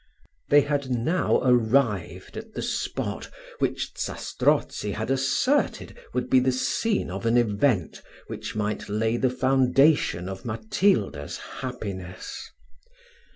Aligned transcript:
They 0.49 0.63
now 0.63 1.41
had 1.41 1.51
arrived 1.53 2.35
at 2.35 2.55
the 2.55 2.63
spot 2.63 3.29
which 3.59 3.91
Zastrozzi 3.95 4.93
had 4.93 5.11
asserted 5.11 5.95
would 6.11 6.27
be 6.27 6.39
the 6.39 6.51
scene 6.51 7.11
of 7.11 7.27
an 7.27 7.37
event 7.37 8.01
which 8.25 8.55
might 8.55 8.89
lay 8.89 9.15
the 9.17 9.29
foundation 9.29 10.27
of 10.27 10.43
Matilda's 10.43 11.37
happiness. 11.37 12.49